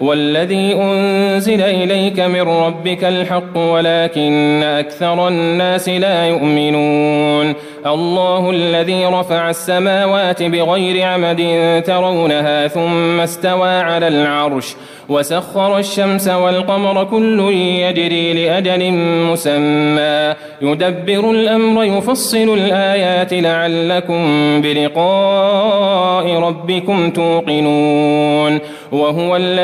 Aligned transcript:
والذي 0.00 0.74
أنزل 0.74 1.60
إليك 1.60 2.20
من 2.20 2.40
ربك 2.40 3.04
الحق 3.04 3.56
ولكن 3.56 4.62
أكثر 4.62 5.28
الناس 5.28 5.88
لا 5.88 6.26
يؤمنون. 6.26 7.54
الله 7.86 8.50
الذي 8.50 9.04
رفع 9.04 9.50
السماوات 9.50 10.42
بغير 10.42 11.06
عمد 11.06 11.82
ترونها 11.86 12.68
ثم 12.68 13.20
استوى 13.20 13.68
على 13.68 14.08
العرش 14.08 14.76
وسخر 15.08 15.78
الشمس 15.78 16.28
والقمر 16.28 17.04
كل 17.04 17.40
يجري 17.54 18.32
لأجل 18.32 18.92
مسمى. 19.30 20.34
يدبر 20.62 21.30
الأمر 21.30 21.84
يفصل 21.84 22.54
الآيات 22.54 23.32
لعلكم 23.32 24.24
بلقاء 24.60 26.26
ربكم 26.38 27.10
توقنون. 27.10 28.58
وهو 28.92 29.36
الذي 29.36 29.63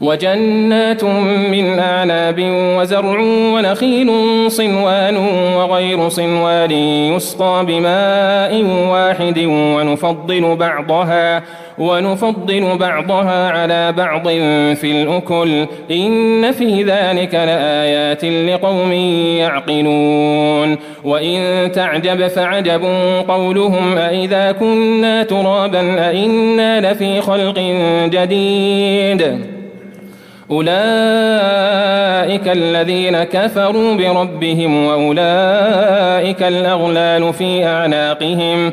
وجنات 0.00 1.04
من 1.04 1.78
أعناب 1.78 2.36
وزرع 2.78 3.20
ونخيل 3.54 4.10
صنوان 4.50 5.16
وغير 5.56 6.08
صنوان 6.08 6.70
يسقى 6.70 7.66
بماء 7.66 8.62
واحد 8.90 9.38
ونفضل 9.48 10.56
بعضها 10.56 11.42
ونفضل 11.78 12.78
بعضها 12.78 13.50
على 13.50 13.92
بعض 13.92 14.28
في 14.74 14.84
الأكل. 14.84 15.66
إن 15.90 16.52
في 16.52 16.82
ذلك 16.82 17.34
لآيات 17.34 18.24
لقوم 18.24 18.92
يعقلون. 19.38 20.76
وإن 21.04 21.72
تعجب 21.72 22.26
فعجب 22.26 22.84
قولهم 23.28 23.98
أئذا 23.98 24.52
كنا 24.52 25.22
ترابا 25.22 26.08
أئنا 26.10 26.92
لفي 26.92 27.20
خلق 27.20 27.58
جديد. 28.10 29.57
أولئك 30.50 32.48
الذين 32.48 33.24
كفروا 33.24 33.94
بربهم 33.94 34.84
وأولئك 34.86 36.42
الأغلال 36.42 37.32
في 37.32 37.66
أعناقهم. 37.66 38.72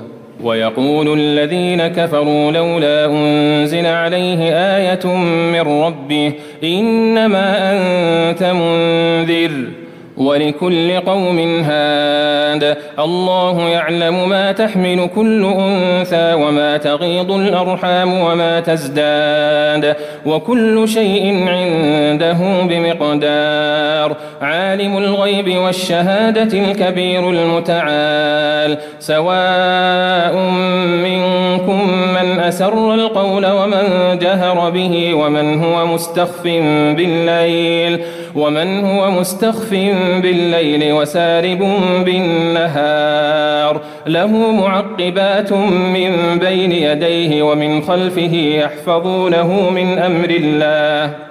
ويقول 0.43 1.19
الذين 1.19 1.87
كفروا 1.87 2.51
لولا 2.51 3.05
أنزل 3.05 3.85
عليه 3.85 4.39
آية 4.77 5.15
من 5.53 5.61
ربه 5.61 6.33
إنما 6.63 7.71
أنت 7.73 8.43
منذر. 8.43 9.80
ولكل 10.17 10.99
قوم 10.99 11.39
هاد. 11.39 12.77
الله 12.99 13.69
يعلم 13.69 14.29
ما 14.29 14.51
تحمل 14.51 15.09
كل 15.15 15.45
أنثى 15.45 16.33
وما 16.33 16.77
تغيض 16.77 17.31
الأرحام 17.31 18.13
وما 18.13 18.59
تزداد. 18.59 19.95
وكل 20.25 20.87
شيء 20.87 21.47
عنده 21.47 22.37
بمقدار. 22.63 24.15
عالم 24.41 24.97
الغيب 24.97 25.57
والشهادة 25.57 26.59
الكبير 26.59 27.29
المتعال. 27.29 28.77
سواء 28.99 30.35
منكم 31.03 31.87
من 32.13 32.39
أسر 32.39 32.93
القول 32.93 33.45
ومن 33.45 34.17
جهر 34.21 34.69
به 34.69 35.13
ومن 35.13 35.63
هو 35.63 35.85
مستخف 35.85 36.43
بالليل. 36.97 38.01
ومن 38.35 38.85
هو 38.85 39.11
مستخف 39.11 39.71
بالليل 40.21 40.93
وسارب 40.93 41.59
بالنهار 42.05 43.81
له 44.07 44.51
معقبات 44.51 45.53
من 45.53 46.39
بين 46.39 46.71
يديه 46.71 47.43
ومن 47.43 47.81
خلفه 47.81 48.33
يحفظونه 48.35 49.69
من 49.69 49.99
أمر 49.99 50.29
الله 50.29 51.30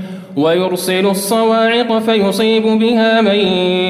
ويرسل 0.37 1.05
الصواعق 1.05 1.99
فيصيب 1.99 2.63
بها 2.63 3.21
من 3.21 3.35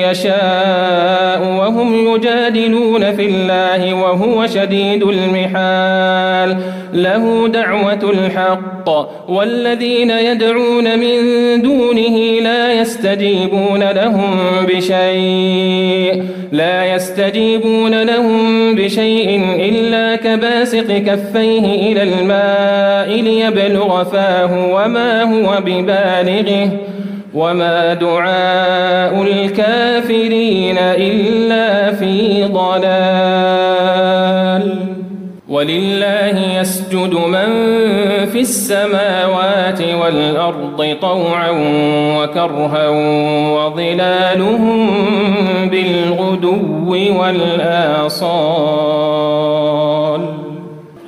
يشاء 0.10 1.42
وهم 1.60 2.16
يجادلون 2.16 3.16
في 3.16 3.26
الله 3.26 3.94
وهو 3.94 4.48
شديد 4.48 5.04
المحال. 5.04 6.58
له 6.94 7.48
دعوة 7.48 8.12
الحق. 8.12 8.90
والذين 9.30 10.10
يدعون 10.10 11.00
من 11.00 11.18
دونه 11.62 12.40
لا 12.42 12.74
يستجيبون 12.74 13.84
لهم 13.92 14.36
بشيء. 14.68 16.24
لا 16.52 16.96
يستجيبون 16.96 18.02
لهم 18.02 18.76
بشيء 18.76 19.42
إلا 19.60 20.16
كباسط 20.16 20.92
كفيه 20.92 21.92
إلى 21.92 22.04
الماء 22.04 23.22
ليبلغ 23.22 24.04
فاه 24.04 24.74
وما 24.74 25.24
هو 25.24 25.62
ببالغه 26.32 26.72
وما 27.34 27.94
دعاء 27.94 29.24
الكافرين 29.24 30.78
إلا 30.78 31.92
في 31.92 32.44
ضلال. 32.44 34.02
ولله 35.50 36.60
يسجد 36.60 37.14
من 37.14 37.50
في 38.26 38.40
السماوات 38.40 39.82
والأرض 40.02 40.98
طوعا 41.02 41.50
وكرها 42.18 42.90
وظلالهم 43.56 44.90
بالغدو 45.70 46.96
والآصال. 47.20 48.72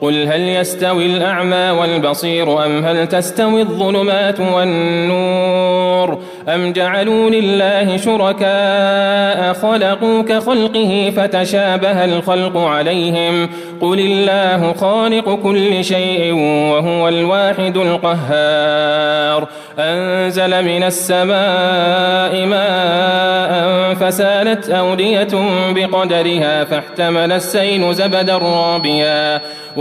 قل 0.00 0.26
هل 0.26 0.40
يستوي 0.40 1.06
الأعمى 1.06 1.70
والبصير 1.70 2.64
أم 2.64 2.84
هل 2.84 3.06
تستوي 3.06 3.62
الظلمات 3.62 4.40
والنور 4.40 6.18
أم 6.48 6.72
جعلوا 6.72 7.30
لله 7.30 7.96
شركاء 7.96 9.52
خلقوا 9.52 10.22
كخلقه 10.22 11.12
فتشابه 11.16 12.04
الخلق 12.04 12.56
عليهم 12.56 13.48
قل 13.80 14.00
الله 14.00 14.72
خالق 14.72 15.34
كل 15.34 15.84
شيء 15.84 16.32
وهو 16.72 17.08
الواحد 17.08 17.76
القهار 17.76 19.48
أنزل 19.78 20.64
من 20.64 20.82
السماء 20.82 22.46
ماء 22.46 23.94
فسالت 23.94 24.70
أودية 24.70 25.28
بقدرها 25.74 26.64
فاحتمل 26.64 27.32
السيل 27.32 27.94
زبدا 27.94 28.38
رابيا 28.38 29.40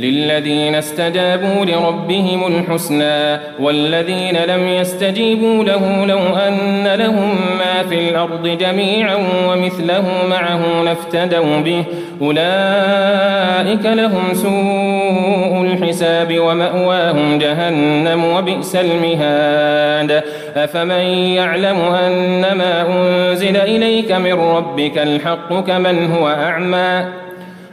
للذين 0.00 0.74
استجابوا 0.74 1.64
لربهم 1.64 2.46
الحسنى 2.46 3.40
والذين 3.60 4.36
لم 4.36 4.68
يستجيبوا 4.68 5.64
له 5.64 6.06
لو 6.06 6.18
أن 6.18 6.88
لهم 6.94 7.36
ما 7.58 7.82
في 7.88 8.08
الأرض 8.08 8.48
جميعا 8.48 9.16
ومثله 9.48 10.04
معه 10.30 10.82
لافتدوا 10.82 11.60
به. 11.60 11.84
أولئك 12.22 13.86
لهم 13.86 14.34
سوء 14.34 15.62
الحساب 15.62 16.38
ومأواهم 16.38 17.38
جهنم 17.38 18.24
وبئس 18.24 18.76
المهاد. 18.76 20.22
أفمن 20.56 21.04
يعلم 21.34 21.76
أن 21.76 22.40
ما 22.40 22.86
أنزل 22.88 23.56
إليك 23.56 24.12
من 24.12 24.32
ربك 24.32 24.98
الحق 24.98 25.66
كمن 25.66 26.12
هو 26.12 26.28
أعمى؟ 26.28 27.04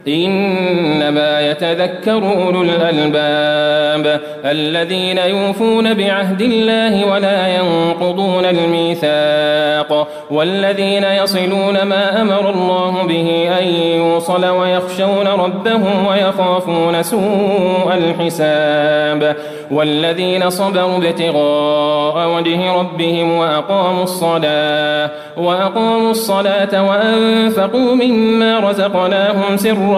إنما 0.08 1.40
يتذكر 1.50 2.16
أولو 2.16 2.62
الألباب 2.62 4.20
الذين 4.44 5.18
يوفون 5.18 5.94
بعهد 5.94 6.40
الله 6.40 7.06
ولا 7.06 7.48
ينقضون 7.48 8.44
الميثاق 8.44 10.08
والذين 10.30 11.04
يصلون 11.04 11.82
ما 11.82 12.22
أمر 12.22 12.50
الله 12.50 13.02
به 13.02 13.50
أن 13.60 13.66
يوصل 13.74 14.44
ويخشون 14.46 15.26
ربهم 15.26 16.06
ويخافون 16.06 17.02
سوء 17.02 17.94
الحساب 17.94 19.36
والذين 19.70 20.50
صبروا 20.50 20.96
ابتغاء 20.96 22.28
وجه 22.36 22.72
ربهم 22.72 23.32
وأقاموا 23.38 24.02
الصلاة 24.02 25.10
وأقاموا 25.36 26.10
الصلاة 26.10 26.88
وأنفقوا 26.88 27.94
مما 27.94 28.60
رزقناهم 28.60 29.56
سرا 29.56 29.97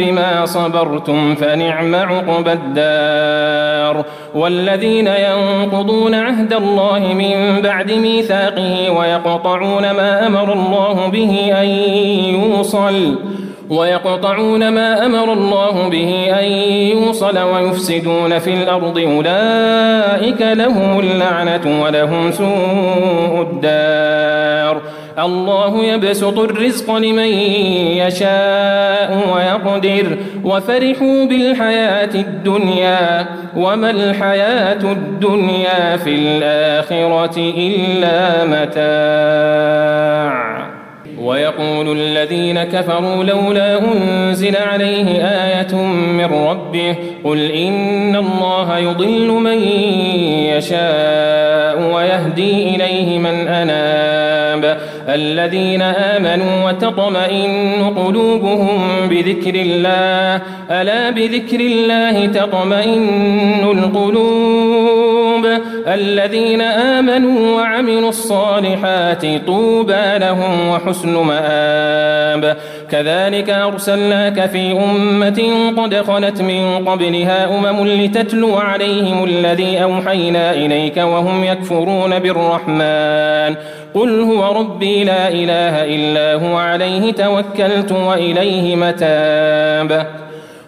صبرتم 0.45 1.35
فنعم 1.35 1.95
عقبى 1.95 2.53
الدار. 2.53 4.05
والذين 4.35 5.07
ينقضون 5.07 6.15
عهد 6.15 6.53
الله 6.53 6.99
من 6.99 7.61
بعد 7.61 7.91
ميثاقه 7.91 8.89
ويقطعون 8.89 9.91
ما 9.91 10.27
أمر 10.27 10.53
الله 10.53 11.07
به 11.07 11.53
أن 11.61 11.67
يوصل 12.35 13.15
ويقطعون 13.71 14.69
ما 14.69 15.05
أمر 15.05 15.33
الله 15.33 15.89
به 15.89 16.25
أن 16.39 16.45
يوصل 16.97 17.37
ويفسدون 17.39 18.39
في 18.39 18.53
الأرض 18.53 18.97
أولئك 18.97 20.41
لهم 20.41 20.99
اللعنة 20.99 21.81
ولهم 21.83 22.31
سوء 22.31 23.41
الدار. 23.41 24.81
الله 25.19 25.83
يبسط 25.83 26.39
الرزق 26.39 26.95
لمن 26.95 27.27
يشاء 27.97 29.19
ويقدر. 29.35 30.17
وفرحوا 30.43 31.25
بالحياة 31.25 32.15
الدنيا 32.15 33.25
وما 33.55 33.89
الحياة 33.89 34.91
الدنيا 34.91 35.97
في 35.97 36.15
الآخرة 36.15 37.53
إلا 37.57 38.45
متاع. 38.45 40.31
ويقول 41.23 41.97
الذين 41.97 42.63
كفروا 42.63 43.23
لولا 43.23 43.79
أنزل 43.79 44.57
عليه 44.57 45.07
آية 45.25 45.75
من 45.91 46.25
ربه 46.25 46.95
قل 47.23 47.51
إن 47.51 48.15
الله 48.15 48.77
يضل 48.77 49.27
من 49.27 49.57
يشاء 50.57 51.93
ويهدي 51.93 52.75
إليه 52.75 53.19
من 53.19 53.47
أناب 53.47 54.77
الذين 55.09 55.81
آمنوا 55.81 56.69
وتطمئن 56.69 57.93
قلوبهم 57.97 58.79
بذكر 59.09 59.55
الله 59.55 60.41
ألا 60.71 61.09
بذكر 61.09 61.59
الله 61.59 62.25
تطمئن 62.25 63.63
القلوب 63.63 65.20
الذين 65.87 66.61
آمنوا 66.61 67.61
وعملوا 67.61 68.09
الصالحات 68.09 69.25
طوبى 69.47 70.17
لهم 70.17 70.67
وحسن 70.67 71.17
مآب. 71.17 72.57
كذلك 72.91 73.49
أرسلناك 73.49 74.49
في 74.49 74.71
أمة 74.71 75.41
قد 75.77 75.95
خلت 75.95 76.41
من 76.41 76.89
قبلها 76.89 77.57
أمم 77.57 77.87
لتتلو 77.87 78.57
عليهم 78.57 79.23
الذي 79.23 79.83
أوحينا 79.83 80.51
إليك 80.51 80.97
وهم 80.97 81.43
يكفرون 81.43 82.19
بالرحمن. 82.19 83.55
قل 83.93 84.21
هو 84.21 84.59
ربي 84.59 85.03
لا 85.03 85.27
إله 85.27 85.85
إلا 85.95 86.47
هو 86.47 86.57
عليه 86.57 87.11
توكلت 87.11 87.91
وإليه 87.91 88.75
متاب. 88.75 90.05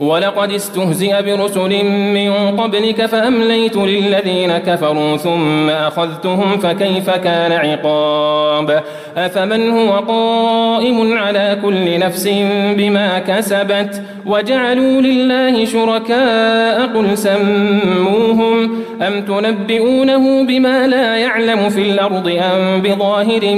ولقد 0.00 0.52
استهزئ 0.52 1.22
برسل 1.22 1.84
من 1.84 2.60
قبلك 2.60 3.06
فأمليت 3.06 3.76
للذين 3.76 4.58
كفروا 4.58 5.16
ثم 5.16 5.70
أخذتهم 5.70 6.58
فكيف 6.58 7.10
كان 7.10 7.52
عقاب؟ 7.52 8.82
أفمن 9.16 9.70
هو 9.70 9.92
قائم 9.92 11.18
على 11.18 11.58
كل 11.62 11.98
نفس 11.98 12.28
بما 12.76 13.18
كسبت 13.18 14.02
وجعلوا 14.26 15.00
لله 15.00 15.64
شركاء 15.64 16.86
قل 16.86 17.18
سموهم 17.18 18.70
أم 19.02 19.24
تنبئونه 19.24 20.44
بما 20.44 20.86
لا 20.86 21.16
يعلم 21.16 21.68
في 21.68 21.82
الأرض 21.82 22.28
أم 22.28 22.82
بظاهر 22.82 23.54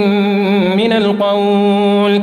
من 0.77 0.93
القول؟ 0.93 2.23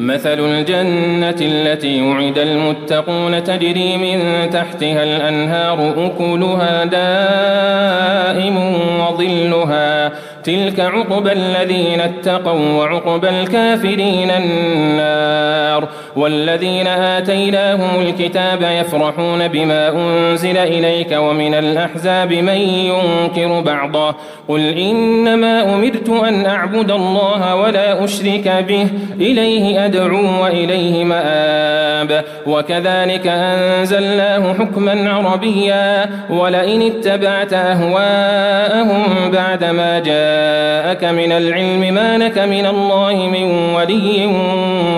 مثل 0.00 0.40
الجنة 0.40 1.36
التي 1.40 2.02
وعد 2.02 2.38
المتقون 2.38 3.44
تجري 3.44 3.96
من 3.96 4.50
تحتها 4.50 5.02
الأنهار 5.02 6.06
أكلها 6.06 6.84
دائم 6.84 8.56
وظلها 9.00 9.99
تلك 10.44 10.80
عقبى 10.80 11.32
الذين 11.32 12.00
اتقوا 12.00 12.72
وعقبى 12.78 13.28
الكافرين 13.28 14.30
النار 14.30 15.88
والذين 16.16 16.86
آتيناهم 16.86 18.00
الكتاب 18.00 18.62
يفرحون 18.62 19.48
بما 19.48 19.88
أنزل 19.88 20.56
إليك 20.56 21.12
ومن 21.12 21.54
الأحزاب 21.54 22.32
من 22.32 22.58
ينكر 22.58 23.60
بعضه 23.60 24.14
قل 24.48 24.60
إنما 24.60 25.74
أمرت 25.74 26.08
أن 26.08 26.46
أعبد 26.46 26.90
الله 26.90 27.54
ولا 27.54 28.04
أشرك 28.04 28.64
به 28.68 28.86
إليه 29.20 29.84
أدعو 29.84 30.42
وإليه 30.42 31.04
مآب 31.04 32.24
وكذلك 32.46 33.26
أنزلناه 33.26 34.52
حكما 34.52 35.10
عربيا 35.10 36.10
ولئن 36.30 36.82
اتبعت 36.82 37.52
أهواءهم 37.52 39.30
بعدما 39.30 39.98
جاءك 40.30 41.04
من 41.04 41.32
العلم 41.32 41.94
ما 41.94 42.18
لك 42.18 42.38
من 42.38 42.66
الله 42.66 43.14
من 43.14 43.74
ولي 43.74 44.26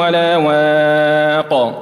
ولا 0.01 0.37
واق. 0.37 1.82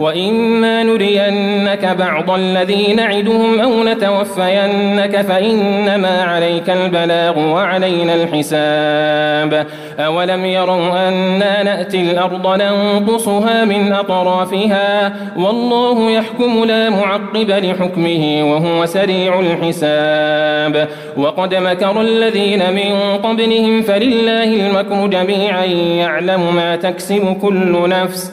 وإما 0.00 0.82
نرينك 0.82 1.96
بعض 1.98 2.30
الذي 2.30 2.94
نعدهم 2.94 3.60
أو 3.60 3.84
نتوفينك 3.84 5.20
فإنما 5.20 6.22
عليك 6.22 6.70
البلاغ 6.70 7.38
وعلينا 7.38 8.14
الحساب 8.14 9.66
أولم 9.98 10.44
يروا 10.44 11.08
أنا 11.08 11.62
نأتي 11.62 12.10
الأرض 12.10 12.62
ننقصها 12.62 13.64
من 13.64 13.92
أطرافها 13.92 15.12
والله 15.36 16.10
يحكم 16.10 16.64
لا 16.64 16.90
معقب 16.90 17.50
لحكمه 17.50 18.52
وهو 18.52 18.86
سريع 18.86 19.40
الحساب 19.40 20.88
وقد 21.16 21.54
مكر 21.54 22.00
الذين 22.00 22.72
من 22.72 23.18
قبلهم 23.22 23.82
فلله 23.82 24.44
المكر 24.44 25.06
جميعا 25.06 25.64
يعلم 25.64 26.54
ما 26.54 26.76
تكسب 26.76 27.36
كل 27.42 27.88
نفس 27.88 28.32